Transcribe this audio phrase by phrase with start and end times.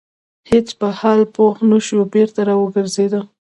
[0.49, 3.21] هیڅ په حال پوه نه شو بېرته را وګرځيده.